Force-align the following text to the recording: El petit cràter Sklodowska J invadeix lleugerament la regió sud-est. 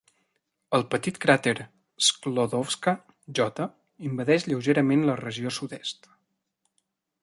El 0.77 0.85
petit 0.93 1.19
cràter 1.25 1.53
Sklodowska 2.07 2.95
J 3.41 3.69
invadeix 4.11 4.49
lleugerament 4.51 5.09
la 5.11 5.23
regió 5.25 5.57
sud-est. 5.61 6.15